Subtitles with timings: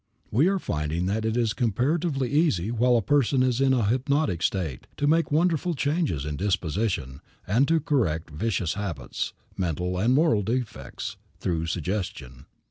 [0.31, 4.41] We are finding that it is comparatively easy while a person is in a hypnotic
[4.41, 10.41] state to make wonderful changes in disposition, and to correct vicious habits, mental and moral
[10.41, 12.47] defects, through suggestion.